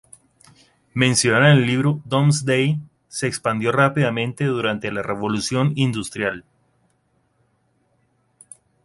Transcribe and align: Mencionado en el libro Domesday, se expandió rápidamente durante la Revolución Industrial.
Mencionado 0.95 1.45
en 1.45 1.51
el 1.59 1.67
libro 1.67 2.01
Domesday, 2.05 2.79
se 3.07 3.27
expandió 3.27 3.71
rápidamente 3.71 4.45
durante 4.45 4.91
la 4.91 5.03
Revolución 5.03 5.73
Industrial. 5.75 6.43